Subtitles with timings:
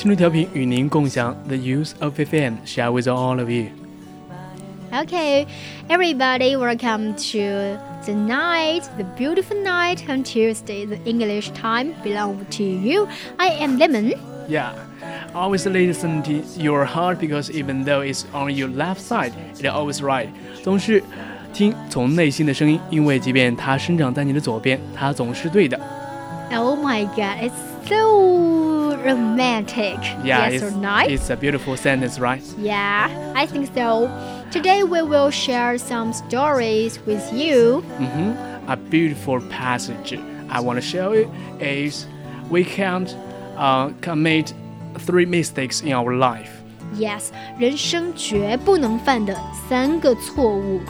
[0.00, 3.66] 青春调频与您共享 The Use of FM, share with all of you.
[4.92, 5.46] Okay,
[5.88, 10.86] everybody, welcome to the night, the beautiful night on Tuesday.
[10.86, 13.08] The English time belong to you.
[13.36, 14.14] I am Lemon.
[14.48, 14.72] Yeah,
[15.34, 20.00] always listen to your heart because even though it's on your left side, it's always
[20.00, 20.28] right.
[20.62, 21.02] 总是
[21.52, 25.78] 听从内心的声音，因为即便它生长在你的左边，它总是对的。
[26.52, 29.98] Oh my God, it's so romantic.
[30.24, 31.10] Yeah, yes it's, or not?
[31.10, 32.42] It's a beautiful sentence, right?
[32.58, 34.08] Yeah, I think so.
[34.50, 37.82] Today we will share some stories with you.
[37.98, 38.32] hmm
[38.68, 41.30] A beautiful passage I want to show you
[41.60, 42.06] is
[42.50, 43.14] we can't
[43.56, 44.52] uh, commit
[44.98, 46.50] three mistakes in our life.
[46.94, 49.36] Yes，人生绝不能犯的
[49.68, 50.80] 三个错误。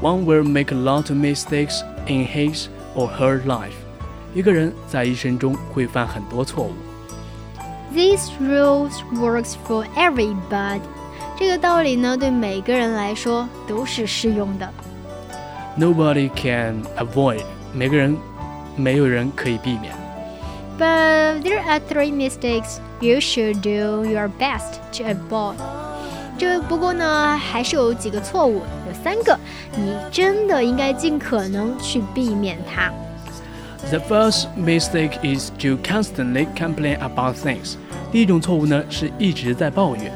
[0.00, 3.74] One will make a lot of mistakes in his or her life.
[4.34, 6.72] 一个人在一生中会犯很多错误。
[7.94, 10.80] These rules works for everybody。
[11.36, 14.68] 这个道理呢，对每个人来说都是适用的。
[15.78, 17.42] Nobody can avoid.
[17.72, 18.16] 每个人，
[18.76, 19.94] 没有人可以避免。
[20.78, 25.56] But there are three mistakes you should do your best to avoid。
[26.36, 29.38] 这不过呢，还是有几个错误，有 三个，
[29.76, 32.92] 你真的应该尽可能去避免它。
[33.90, 37.76] The first mistake is to constantly complain about things.
[38.10, 40.12] 第一种错误呢，是一直在抱怨。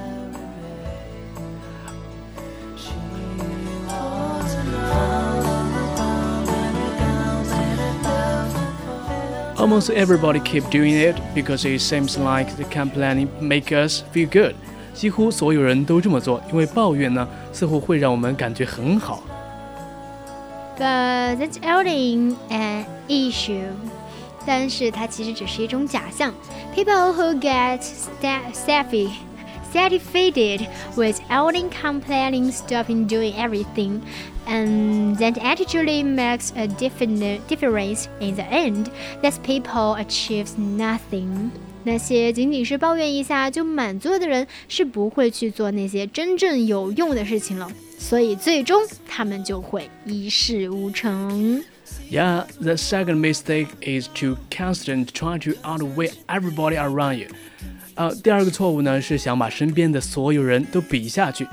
[9.56, 14.56] Almost everybody keep doing it because it seems like the complaining make us feel good.
[14.97, 19.21] 几乎所有人都这么做，因为抱怨呢，似乎会让我们感觉很好。
[20.79, 23.69] But that's only an issue.
[24.43, 26.33] 但是它其实只是一种假象。
[26.75, 28.41] People who get sta-
[29.72, 34.00] satisfied satisfied with only complaining, stopping doing everything,
[34.46, 38.90] and that actually makes a definite difference in the end.
[39.22, 41.50] Those people achieves nothing.
[41.84, 47.68] 那些仅仅是抱怨一下就满足了的人，是不会去做那些真正有用的事情了。
[47.98, 51.62] 所以最终他们就会一事无成。
[52.10, 57.28] Yeah, the second mistake is to constant try to outweigh everybody around you.
[57.97, 61.45] 啊，第二个错误呢是想把身边的所有人都比下去。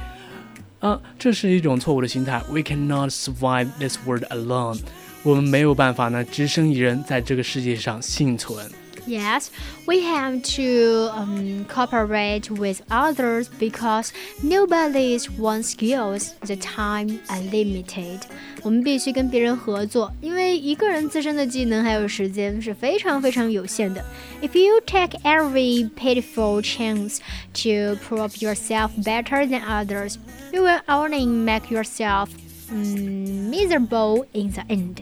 [0.79, 2.41] 啊，这是一种错误的心态。
[2.51, 4.79] We cannot survive this world alone.
[5.23, 8.71] 我们没有办法呢，只身一人在这个世界上幸存。
[9.08, 9.50] Yes,
[9.88, 14.12] we have to um, cooperate with others because
[14.44, 18.20] nobody's one skills the time are limited.
[18.62, 24.04] 我们必须跟别人合作，因为一个人自身的技能还有时间是非常非常有限的。
[24.42, 27.18] If you take every pitiful chance
[27.54, 30.18] to prove yourself better than others,
[30.52, 32.30] you will only make yourself
[32.70, 34.98] um, miserable in the end.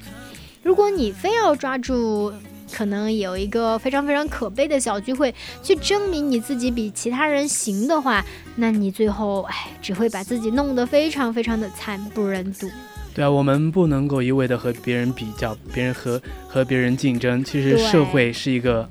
[0.64, 2.32] 如果你非要抓住
[2.73, 8.25] 可能有一个非常非常可悲的小聚会，去证明你自己比其他人行的话，
[8.57, 12.69] 那你最后哎，只会把自己弄得非常非常的惨不忍睹。
[13.15, 17.45] 对啊，我们不能够一味的和别人比较，别人和和别人竞争。
[17.45, 18.89] 其实社会是一个，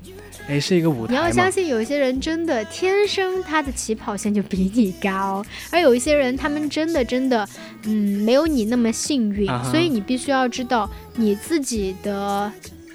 [0.48, 1.32] 哎，是一个舞台你要。
[1.32, 7.50] 相信，有些人真的天生他的起跑线就比你高，而有一些人他们真的真的，
[7.86, 9.50] 嗯，没有你那么幸运。
[9.50, 12.52] 啊所以你必须要知道你自己的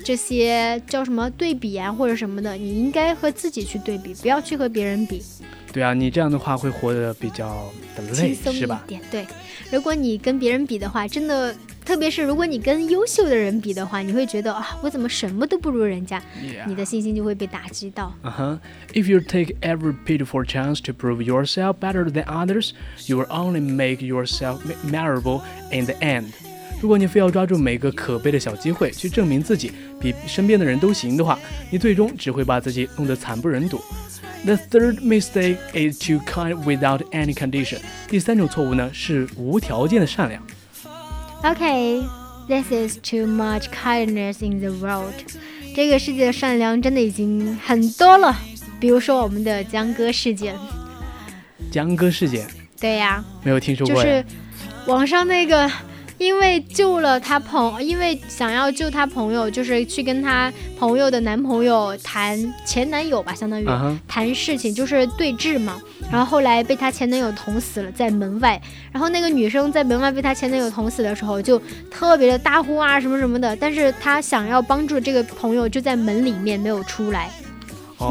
[0.07, 5.21] 这些叫什么对比啊，或者什么的，你应该和自己去对比，不要去和别人比。
[5.73, 8.85] 对啊，你这样的话会活得比较的累，是吧？
[8.87, 9.01] 点。
[9.11, 9.27] 对，
[9.69, 11.53] 如果你跟别人比的话，真的，
[11.85, 16.69] 特别是如果你跟优秀的人比的话，你会觉得啊，我怎么什么都不如人家 Yeah.
[16.69, 18.15] 你的信心就会被打击到。
[18.23, 18.61] Uh-huh.
[18.93, 22.71] If you take every pitiful chance to prove yourself better than others,
[23.07, 25.41] you will only make yourself mi- miserable
[25.73, 26.27] in the end.
[26.81, 31.39] 如果你非要抓住每个可悲的小机会去证明自己比身边的人都行的话，
[31.71, 33.81] 你最终只会把自己弄得惨不忍睹。
[34.45, 37.79] The third mistake is to kind without any condition。
[38.09, 40.43] 第三种错误呢是无条件的善良。
[41.43, 42.03] Okay,
[42.47, 45.15] this is too much kindness in the world.
[45.75, 48.37] 这个世界的善良真的已经很多了。
[48.79, 50.55] 比如说我们的江歌事件，
[51.73, 52.47] 江歌事件
[52.79, 53.97] 对呀、没有听说过。
[53.97, 54.25] 就是
[54.87, 55.71] 网上那个，
[56.19, 63.67] 因为救了他朋，因为想要救他朋友，就是去跟他朋友的男朋友谈前男友吧，相当于、
[64.09, 65.81] 谈事情，就是对峙嘛。
[66.11, 68.61] 然后后来被她前男友捅死了，在门外。
[68.93, 71.61] 然后那个女生在门外被她前男友捅死的时候，就
[71.91, 73.55] 特别的大呼啊什么什么的。
[73.57, 77.29] 但是她想要帮助这个朋友，就在门里面没有出来。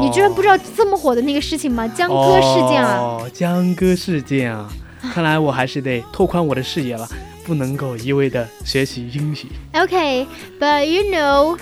[0.00, 1.86] 你居然不知道这么火的那个事情吗？
[1.88, 2.98] 江歌事件啊！
[2.98, 4.68] 哦，江歌事件啊！
[5.14, 7.08] 看来我还是得拓宽我的视野了，
[7.45, 9.47] 不能够一味的学习英语。
[9.73, 10.25] Okay,
[10.59, 11.59] but you know,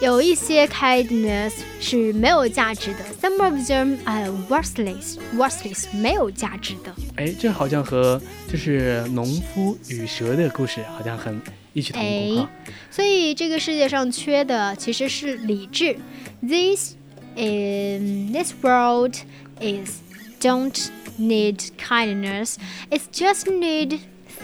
[0.00, 6.94] 有一些 kindness 是没有价值的，some of them are worthless, worthless 没有价值的。
[7.16, 11.40] 哎，这好像和就是农夫与蛇的故事好像很
[11.72, 12.50] 异曲同工啊。
[12.90, 15.96] 所以这个世界上缺的其实是理智。
[16.40, 16.94] This
[17.36, 19.16] in this world
[19.60, 20.00] is
[20.40, 22.54] don't need kindness.
[22.90, 23.98] It's just need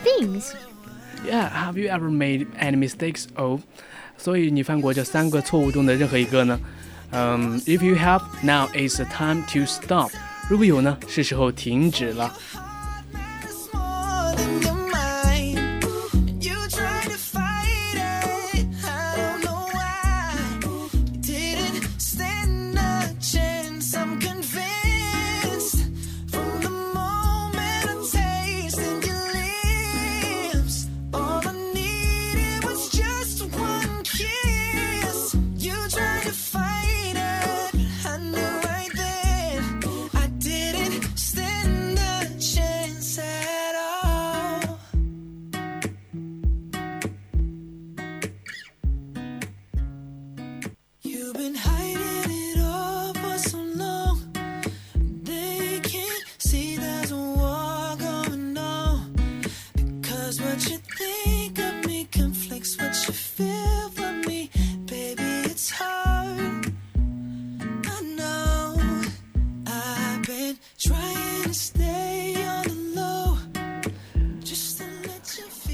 [0.05, 0.53] things.
[1.27, 3.25] Yeah, have you ever made any mistakes?
[3.35, 3.61] Oh，
[4.19, 6.59] 所以你犯过这三个错误中的任何一个呢？
[7.11, 10.11] 嗯、i f you have, now is the time to stop。
[10.51, 12.33] 如果有呢，是时候停止了。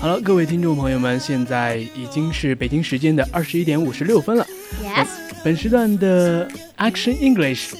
[0.06, 4.46] 好了，各位听众朋友们，现在已经是北京时间的二十一点五十六分了。
[4.80, 5.08] Yes.
[5.44, 6.48] 本时段的
[6.78, 7.74] Action English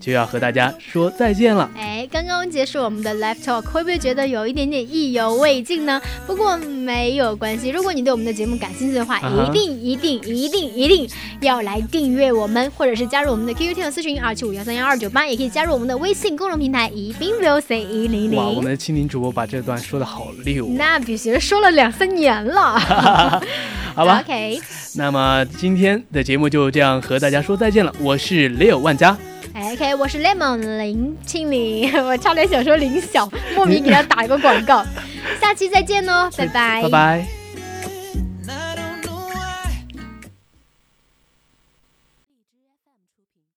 [0.00, 1.68] 就要和大家说再见了。
[1.76, 6.00] 哎，刚刚结束我们的 live talk，会不会觉得有一点点意犹未尽呢？
[6.26, 11.08] 不过没有关系，如果你对我们的节目感兴趣的话，啊一定一定一定一定
[11.40, 18.68] 要来订阅我们，或者是加入我们的 QQ 听友私群二七五幺三幺二九八，也可以加入我们的微信公众平台宜宾 real c 一零哇，我们。
[18.68, 22.78] 的青柠主播把这段说的好溜啊，那必须说了两三年了，
[23.96, 24.60] 好吧？OK，
[24.94, 27.90] 那么今天的节目就这样和大家说再见了。
[28.00, 29.16] 我是 Leo 万佳，
[29.54, 34.84] OK，我是 Lemon 林青林， 我差点想说林晓，莫名给他打一个广告。
[35.40, 37.37] 下期再见哦， 拜拜，拜拜。